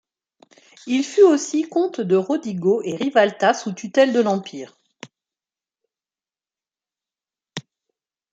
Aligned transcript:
Il 0.87 1.03
fut 1.03 1.21
aussi 1.21 1.69
comte 1.69 2.01
de 2.01 2.15
Rodigo 2.15 2.81
et 2.83 2.95
Rivalta 2.95 3.53
sous 3.53 3.71
tutelle 3.71 4.13
de 4.13 4.19
l'Empire. 4.19 4.75